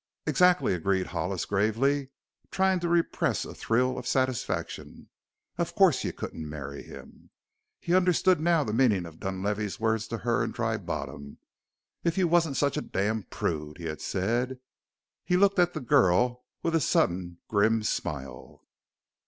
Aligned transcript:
"Exactly," 0.25 0.73
agreed 0.73 1.05
Hollis 1.05 1.45
gravely, 1.45 2.09
trying 2.49 2.79
to 2.79 2.89
repress 2.89 3.45
a 3.45 3.53
thrill 3.53 3.99
of 3.99 4.07
satisfaction; 4.07 5.09
"of 5.59 5.75
course 5.75 6.03
you 6.03 6.11
couldn't 6.11 6.49
marry 6.49 6.81
him." 6.81 7.29
He 7.79 7.93
understood 7.93 8.39
now 8.39 8.63
the 8.63 8.73
meaning 8.73 9.05
of 9.05 9.19
Dunlavey's 9.19 9.79
words 9.79 10.07
to 10.07 10.17
her 10.17 10.43
in 10.43 10.53
Dry 10.53 10.77
Bottom. 10.77 11.37
"If 12.03 12.17
you 12.17 12.27
wasn't 12.27 12.57
such 12.57 12.77
a 12.77 12.81
damn 12.81 13.25
prude," 13.29 13.77
he 13.77 13.85
had 13.85 14.01
said. 14.01 14.57
He 15.23 15.37
looked 15.37 15.59
at 15.59 15.73
the 15.75 15.79
girl 15.81 16.45
with 16.63 16.73
a 16.73 16.81
sudden, 16.81 17.37
grim 17.47 17.83
smile. 17.83 18.63